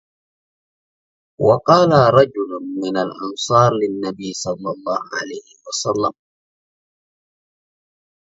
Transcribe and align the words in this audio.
وَقَالَ 1.47 1.91
رَجُلٌ 2.13 2.49
مِنْ 2.81 2.97
الْأَنْصَارِ 2.97 3.71
لِلنَّبِيِّ 3.81 4.33
صَلَّى 4.33 4.69
اللَّهُ 4.71 5.01
عَلَيْهِ 5.21 5.49
وَسَلَّمَ 5.67 6.13